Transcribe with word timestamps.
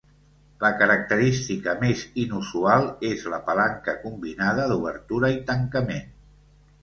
La 0.61 0.69
característica 0.77 1.73
més 1.83 1.99
inusual 2.21 2.89
és 3.11 3.27
la 3.33 3.39
palanca 3.49 3.95
combinada 4.07 4.67
d'obertura 4.71 5.33
i 5.37 5.41
tancament. 5.53 6.11